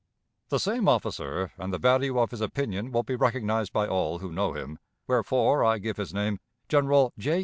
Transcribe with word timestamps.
The 0.49 0.57
same 0.57 0.87
officer 0.87 1.51
and 1.59 1.71
the 1.71 1.77
value 1.77 2.17
of 2.17 2.31
his 2.31 2.41
opinion 2.41 2.91
will 2.91 3.03
be 3.03 3.13
recognized 3.15 3.71
by 3.71 3.85
all 3.87 4.17
who 4.17 4.31
know 4.31 4.53
him, 4.53 4.79
wherefore 5.05 5.63
I 5.63 5.77
give 5.77 5.97
his 5.97 6.11
name, 6.11 6.39
General 6.67 7.13
J. 7.19 7.39